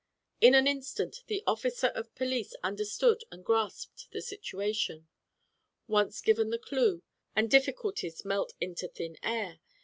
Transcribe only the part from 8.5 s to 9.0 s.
into